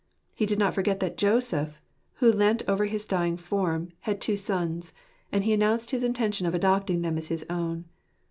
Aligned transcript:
He 0.35 0.47
did 0.47 0.57
not 0.57 0.73
forget 0.73 0.99
that 1.01 1.15
Joseph, 1.15 1.79
who 2.13 2.31
leant 2.31 2.63
over 2.67 2.85
his 2.85 3.05
dying 3.05 3.37
form, 3.37 3.91
had 3.99 4.19
two 4.19 4.35
sons; 4.35 4.93
and 5.31 5.43
he 5.43 5.53
announced 5.53 5.91
his 5.91 6.03
intention 6.03 6.47
of 6.47 6.55
adopting 6.55 7.03
them 7.03 7.19
as 7.19 7.27
his 7.27 7.45
own. 7.51 7.85